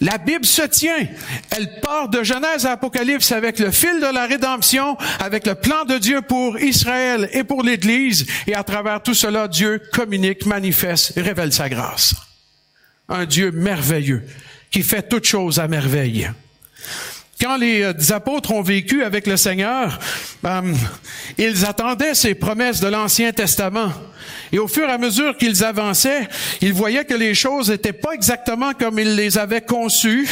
[0.00, 1.06] La Bible se tient.
[1.50, 5.84] Elle part de Genèse à Apocalypse avec le fil de la rédemption, avec le plan
[5.84, 8.26] de Dieu pour Israël et pour l'Église.
[8.46, 12.14] Et à travers tout cela, Dieu communique, manifeste, révèle sa grâce.
[13.08, 14.22] Un Dieu merveilleux
[14.70, 16.30] qui fait toutes choses à merveille.
[17.40, 19.98] Quand les euh, apôtres ont vécu avec le Seigneur,
[20.44, 20.74] euh,
[21.38, 23.92] ils attendaient ces promesses de l'Ancien Testament.
[24.52, 26.28] Et au fur et à mesure qu'ils avançaient,
[26.60, 30.28] ils voyaient que les choses n'étaient pas exactement comme ils les avaient conçues,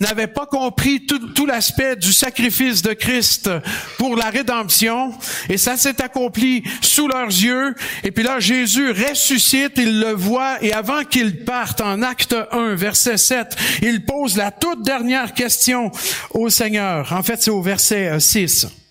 [0.00, 3.50] n'avaient pas compris tout, tout l'aspect du sacrifice de Christ
[3.98, 5.12] pour la rédemption.
[5.48, 7.74] Et ça s'est accompli sous leurs yeux.
[8.04, 12.74] Et puis là, Jésus ressuscite, ils le voient, et avant qu'il parte en acte 1,
[12.74, 15.90] verset 7, il pose la toute dernière question
[16.30, 17.12] au Seigneur.
[17.12, 18.81] En fait, c'est au verset 6.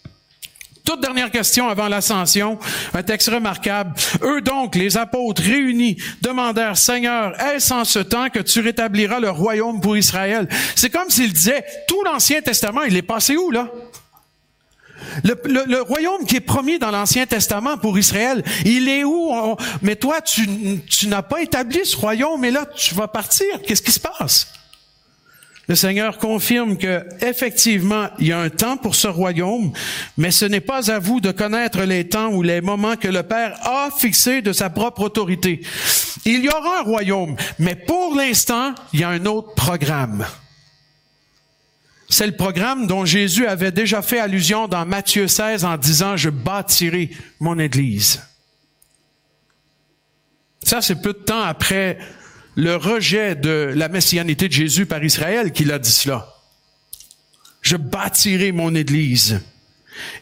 [0.85, 2.57] Toute dernière question avant l'ascension,
[2.93, 3.93] un texte remarquable.
[4.23, 9.29] Eux donc, les apôtres réunis, demandèrent, Seigneur, est-ce en ce temps que tu rétabliras le
[9.29, 10.47] royaume pour Israël?
[10.75, 13.69] C'est comme s'ils disaient, tout l'Ancien Testament, il est passé où, là?
[15.23, 19.31] Le, royaume qui est promis dans l'Ancien Testament pour Israël, il est où?
[19.81, 20.47] mais toi, tu,
[20.89, 23.47] tu n'as pas établi ce royaume, et là, tu vas partir.
[23.65, 24.47] Qu'est-ce qui se passe?
[25.71, 29.71] Le Seigneur confirme que effectivement, il y a un temps pour ce royaume,
[30.17, 33.23] mais ce n'est pas à vous de connaître les temps ou les moments que le
[33.23, 35.61] Père a fixés de sa propre autorité.
[36.25, 40.27] Il y aura un royaume, mais pour l'instant, il y a un autre programme.
[42.09, 46.29] C'est le programme dont Jésus avait déjà fait allusion dans Matthieu 16 en disant, je
[46.29, 48.21] bâtirai mon Église.
[50.63, 51.97] Ça, c'est peu de temps après
[52.55, 56.27] le rejet de la messianité de Jésus par Israël qu'il a dit cela.
[57.61, 59.41] Je bâtirai mon Église.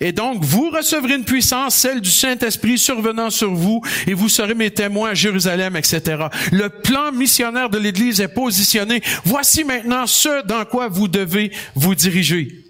[0.02, 4.56] Et donc, vous recevrez une puissance, celle du Saint-Esprit survenant sur vous, et vous serez
[4.56, 6.26] mes témoins à Jérusalem, etc.
[6.52, 9.02] Le plan missionnaire de l'Église est positionné.
[9.24, 12.68] Voici maintenant ce dans quoi vous devez vous diriger.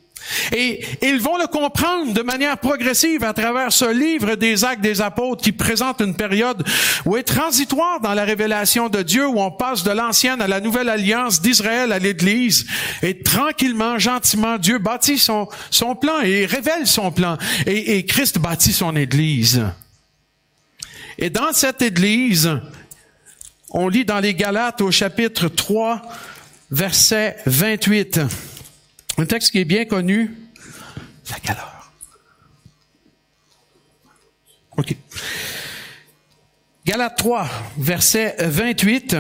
[0.55, 5.01] Et ils vont le comprendre de manière progressive à travers ce livre des actes des
[5.01, 6.63] apôtres qui présente une période
[7.05, 10.61] où est transitoire dans la révélation de Dieu, où on passe de l'ancienne à la
[10.61, 12.65] nouvelle alliance d'Israël à l'Église.
[13.01, 15.47] Et tranquillement, gentiment, Dieu bâtit son,
[15.99, 17.37] plan et révèle son plan.
[17.65, 19.63] Et, et Christ bâtit son Église.
[21.17, 22.59] Et dans cette Église,
[23.71, 26.01] on lit dans les Galates au chapitre 3,
[26.71, 28.21] verset 28.
[29.19, 30.31] Un texte qui est bien connu.
[31.43, 31.91] Quelle heure?
[34.77, 34.95] OK.
[36.85, 39.17] Galates 3, verset 28.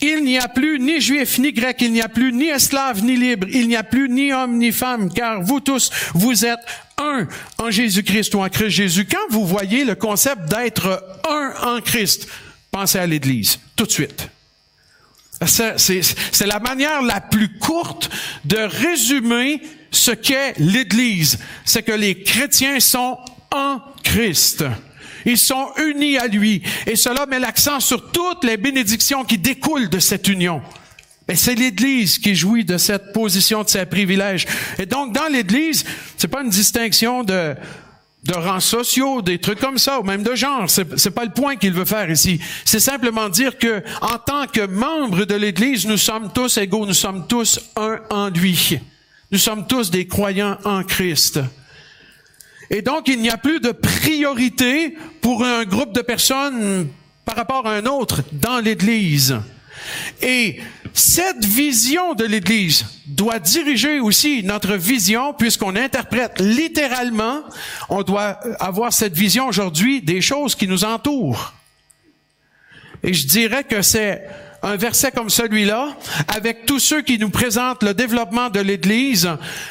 [0.00, 3.16] Il n'y a plus ni juif ni grec, il n'y a plus ni esclave ni
[3.16, 6.60] libre, il n'y a plus ni homme ni femme, car vous tous, vous êtes
[6.96, 9.04] un en Jésus-Christ ou en Christ Jésus.
[9.04, 12.28] Quand vous voyez le concept d'être un en Christ,
[12.70, 14.30] pensez à l'Église, tout de suite.
[15.46, 18.10] C'est la manière la plus courte
[18.44, 21.38] de résumer ce qu'est l'Église.
[21.64, 23.18] C'est que les chrétiens sont
[23.54, 24.64] en Christ.
[25.24, 26.62] Ils sont unis à lui.
[26.86, 30.62] Et cela met l'accent sur toutes les bénédictions qui découlent de cette union.
[31.28, 34.46] Et c'est l'Église qui jouit de cette position, de ses privilèges.
[34.78, 35.84] Et donc, dans l'Église,
[36.16, 37.54] c'est pas une distinction de
[38.24, 40.68] de rangs sociaux, des trucs comme ça, ou même de genre.
[40.68, 42.40] C'est, c'est pas le point qu'il veut faire ici.
[42.64, 46.94] C'est simplement dire que, en tant que membres de l'Église, nous sommes tous égaux, nous
[46.94, 48.78] sommes tous un en lui.
[49.30, 51.40] Nous sommes tous des croyants en Christ.
[52.70, 56.88] Et donc, il n'y a plus de priorité pour un groupe de personnes
[57.24, 59.38] par rapport à un autre dans l'Église.
[60.22, 60.60] Et
[60.92, 67.42] cette vision de l'Église doit diriger aussi notre vision, puisqu'on interprète littéralement,
[67.88, 71.54] on doit avoir cette vision aujourd'hui des choses qui nous entourent.
[73.02, 74.26] Et je dirais que c'est
[74.62, 75.96] un verset comme celui-là,
[76.26, 79.30] avec tous ceux qui nous présentent le développement de l'Église.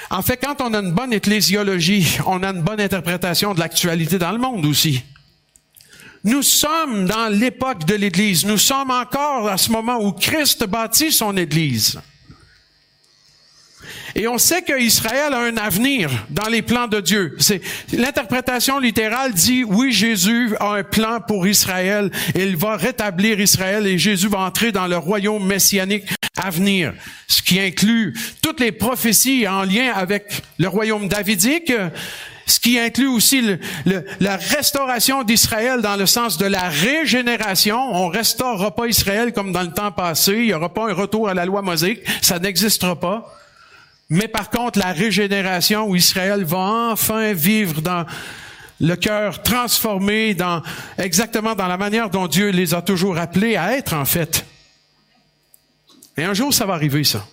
[0.10, 4.18] En fait, quand on a une bonne ecclésiologie, on a une bonne interprétation de l'actualité
[4.18, 5.04] dans le monde aussi.
[6.24, 8.46] Nous sommes dans l'époque de l'Église.
[8.46, 12.00] Nous sommes encore à ce moment où Christ bâtit son Église.
[14.16, 17.36] Et on sait qu'Israël a un avenir dans les plans de Dieu.
[17.38, 17.62] C'est,
[17.94, 22.10] l'interprétation littérale dit, oui, Jésus a un plan pour Israël.
[22.34, 26.94] Il va rétablir Israël et Jésus va entrer dans le royaume messianique à venir.
[27.28, 31.72] Ce qui inclut toutes les prophéties en lien avec le royaume davidique,
[32.48, 33.44] ce qui inclut aussi
[34.20, 37.78] la restauration d'Israël dans le sens de la régénération.
[37.78, 40.34] On restaurera pas Israël comme dans le temps passé.
[40.34, 42.00] Il y aura pas un retour à la loi mosaïque.
[42.22, 43.38] Ça n'existera pas.
[44.10, 46.58] Mais par contre, la régénération où Israël va
[46.92, 48.06] enfin vivre dans
[48.80, 50.62] le cœur transformé dans
[50.98, 54.46] exactement dans la manière dont Dieu les a toujours appelés à être en fait.
[56.16, 57.28] Et un jour, ça va arriver, ça.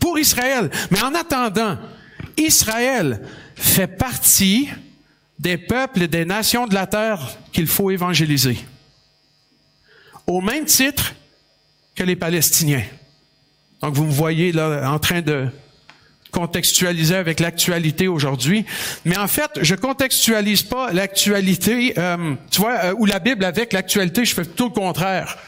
[0.00, 0.68] Pour Israël.
[0.90, 1.78] Mais en attendant,
[2.36, 3.20] Israël
[3.56, 4.68] fait partie
[5.38, 8.58] des peuples et des nations de la terre qu'il faut évangéliser.
[10.26, 11.14] Au même titre
[11.94, 12.84] que les Palestiniens.
[13.80, 15.48] Donc vous me voyez là en train de
[16.30, 18.66] contextualiser avec l'actualité aujourd'hui.
[19.04, 23.72] Mais en fait, je contextualise pas l'actualité, euh, tu vois, euh, ou la Bible avec
[23.72, 25.38] l'actualité, je fais tout le contraire.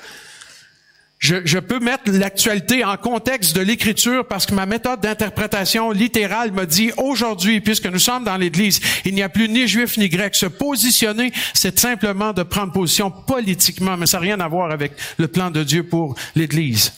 [1.19, 6.53] Je, je, peux mettre l'actualité en contexte de l'écriture parce que ma méthode d'interprétation littérale
[6.53, 10.09] me dit aujourd'hui, puisque nous sommes dans l'Église, il n'y a plus ni juif ni
[10.09, 10.37] grec.
[10.37, 14.93] Se positionner, c'est simplement de prendre position politiquement, mais ça n'a rien à voir avec
[15.19, 16.93] le plan de Dieu pour l'Église.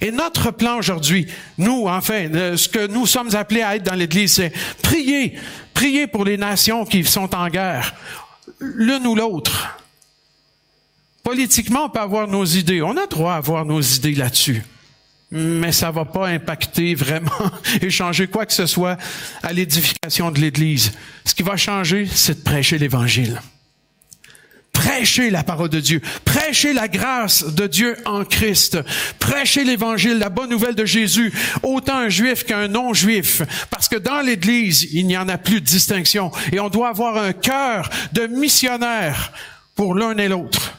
[0.00, 4.34] Et notre plan aujourd'hui, nous, enfin, ce que nous sommes appelés à être dans l'Église,
[4.34, 4.52] c'est
[4.82, 5.34] prier,
[5.74, 7.92] prier pour les nations qui sont en guerre,
[8.60, 9.76] l'une ou l'autre.
[11.22, 12.82] Politiquement, on peut avoir nos idées.
[12.82, 14.62] On a droit à avoir nos idées là-dessus.
[15.30, 17.30] mais ça va pas impacter vraiment
[17.82, 18.96] et changer quoi que ce soit
[19.42, 20.92] à l'édification de l'Église.
[21.24, 23.40] Ce qui va changer, c'est de prêcher l'Évangile.
[24.72, 28.78] Prêcher la parole de Dieu, prêcher la grâce de Dieu en Christ,
[29.18, 31.32] prêcher l'Évangile, la bonne nouvelle de Jésus,
[31.64, 35.66] autant un juif qu'un non-juif, parce que dans l'Église, il n'y en a plus de
[35.66, 39.32] distinction, et on doit avoir un cœur de missionnaire
[39.74, 40.77] pour l'un et l'autre.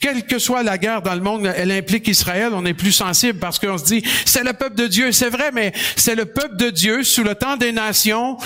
[0.00, 3.40] Quelle que soit la guerre dans le monde, elle implique Israël, on est plus sensible
[3.40, 6.56] parce qu'on se dit, c'est le peuple de Dieu, c'est vrai, mais c'est le peuple
[6.56, 8.38] de Dieu sous le temps des nations,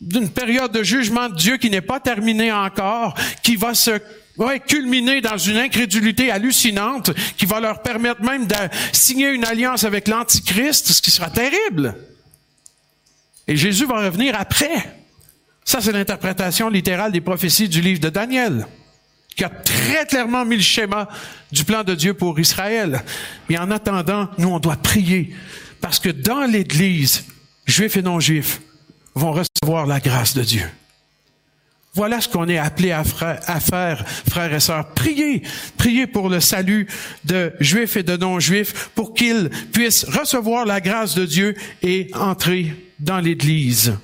[0.00, 3.98] d'une période de jugement de Dieu qui n'est pas terminée encore, qui va se
[4.66, 8.54] culminer dans une incrédulité hallucinante, qui va leur permettre même de
[8.92, 11.96] signer une alliance avec l'Antichrist, ce qui sera terrible.
[13.48, 14.96] Et Jésus va revenir après.
[15.64, 18.66] Ça, c'est l'interprétation littérale des prophéties du livre de Daniel
[19.40, 21.08] qui a très clairement mis le schéma
[21.50, 23.02] du plan de Dieu pour Israël.
[23.48, 25.34] Mais en attendant, nous, on doit prier.
[25.80, 27.24] Parce que dans l'Église,
[27.64, 28.60] juifs et non-juifs
[29.14, 30.68] vont recevoir la grâce de Dieu.
[31.94, 34.88] Voilà ce qu'on est appelé à, faire, frères et sœurs.
[34.90, 35.42] Priez,
[35.78, 36.86] priez pour le salut
[37.24, 42.74] de juifs et de non-juifs, pour qu'ils puissent recevoir la grâce de Dieu et entrer
[42.98, 43.94] dans l'Église.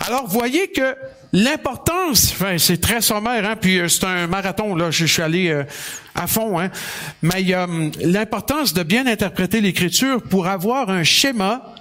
[0.00, 0.96] Alors, voyez que
[1.32, 5.48] L'importance, enfin, c'est très sommaire, hein, puis euh, c'est un marathon, là, je, suis allé
[5.48, 5.62] euh,
[6.16, 6.70] à fond, hein,
[7.22, 11.72] mais euh, l'importance de bien interpréter l'Écriture pour avoir un schéma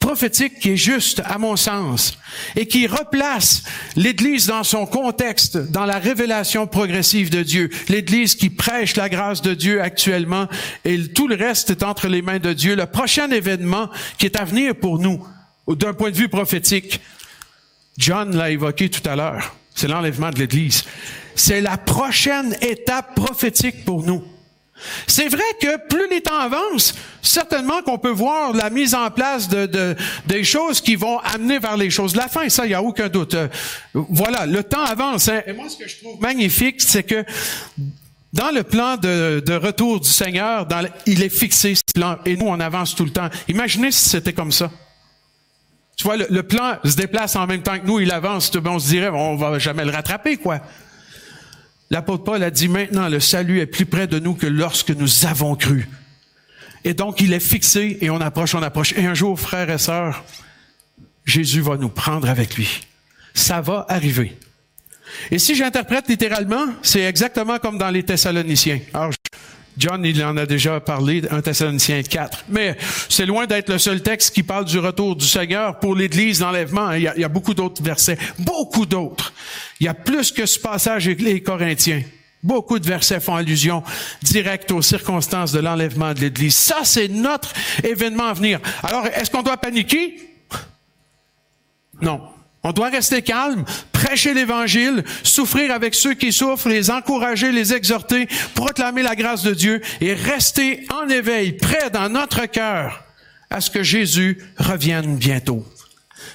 [0.00, 2.18] prophétique qui est juste, à mon sens,
[2.56, 3.62] et qui replace
[3.94, 7.70] l'Église dans son contexte, dans la révélation progressive de Dieu.
[7.88, 10.48] L'Église qui prêche la grâce de Dieu actuellement,
[10.84, 12.74] et tout le reste est entre les mains de Dieu.
[12.74, 13.88] Le prochain événement
[14.18, 15.24] qui est à venir pour nous,
[15.68, 17.00] d'un point de vue prophétique,
[17.98, 19.54] John l'a évoqué tout à l'heure.
[19.74, 20.84] C'est l'enlèvement de l'Église.
[21.34, 24.24] C'est la prochaine étape prophétique pour nous.
[25.06, 29.48] C'est vrai que plus les temps avancent, certainement qu'on peut voir la mise en place
[29.48, 32.48] de, des choses qui vont amener vers les choses la fin.
[32.48, 33.34] Ça, il n'y a aucun doute.
[33.34, 33.48] Euh,
[33.94, 35.28] voilà, le temps avance.
[35.28, 35.42] Hein.
[35.46, 37.24] Et moi, ce que je trouve magnifique, c'est que
[38.32, 40.68] dans le plan de, retour du Seigneur,
[41.06, 41.74] il est fixé
[42.26, 43.30] et nous, on avance tout le temps.
[43.48, 44.70] Imaginez si c'était comme ça.
[45.96, 48.88] Tu vois, le, plan se déplace en même temps que nous, il avance, on se
[48.88, 50.60] dirait, on va jamais le rattraper, quoi.
[51.90, 55.26] L'apôtre Paul a dit maintenant, le salut est plus près de nous que lorsque nous
[55.26, 55.88] avons cru.
[56.84, 58.92] Et donc, il est fixé et on approche, on approche.
[58.92, 60.22] Et un jour, frères et sœurs,
[61.24, 62.82] Jésus va nous prendre avec lui.
[63.34, 64.36] Ça va arriver.
[65.30, 68.80] Et si j'interprète littéralement, c'est exactement comme dans les Thessaloniciens.
[69.78, 72.44] John, il en a déjà parlé, un Thessaloniciens 4.
[72.48, 72.76] Mais
[73.08, 76.92] c'est loin d'être le seul texte qui parle du retour du Seigneur pour l'Église d'enlèvement.
[76.92, 79.32] Il, il, y a beaucoup d'autres versets, beaucoup d'autres.
[79.80, 82.02] Il y a plus que ce passage avec les Corinthiens.
[82.42, 83.82] Beaucoup de versets font allusion
[84.22, 86.54] directe aux circonstances de l'enlèvement de l'Église.
[86.54, 87.52] Ça, c'est notre
[87.82, 88.60] événement à venir.
[88.82, 90.16] Alors, est-ce qu'on doit paniquer?
[92.00, 92.35] Non.
[92.66, 98.26] On doit rester calme, prêcher l'Évangile, souffrir avec ceux qui souffrent, les encourager, les exhorter,
[98.56, 103.04] proclamer la grâce de Dieu et rester en éveil, prêt dans notre cœur
[103.50, 105.64] à ce que Jésus revienne bientôt.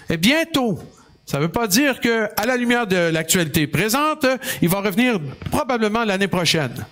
[0.09, 0.79] Et bientôt,
[1.25, 4.25] ça ne veut pas dire que, à la lumière de l'actualité présente,
[4.61, 5.19] il va revenir
[5.51, 6.85] probablement l'année prochaine.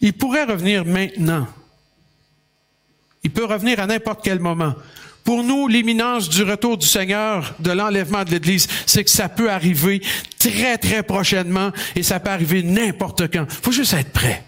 [0.00, 1.46] Il pourrait revenir maintenant.
[3.22, 4.76] Il peut revenir à n'importe quel moment.
[5.26, 9.50] Pour nous, l'imminence du retour du Seigneur, de l'enlèvement de l'Église, c'est que ça peut
[9.50, 10.00] arriver
[10.38, 13.44] très, très prochainement et ça peut arriver n'importe quand.
[13.50, 14.44] faut juste être prêt.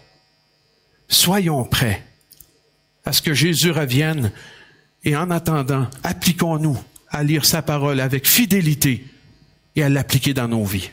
[1.08, 2.06] Soyons prêts
[3.04, 4.30] à ce que Jésus revienne
[5.02, 6.78] et en attendant, appliquons-nous
[7.10, 9.04] à lire sa parole avec fidélité
[9.74, 10.90] et à l'appliquer dans nos vies.